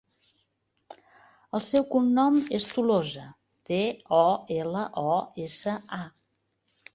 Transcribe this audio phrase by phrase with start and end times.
[1.59, 3.27] El seu cognom és Tolosa:
[3.71, 3.79] te,
[4.21, 4.23] o,
[4.57, 5.13] ela, o,
[5.45, 6.03] essa, a.